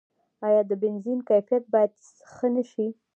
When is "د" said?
0.69-0.71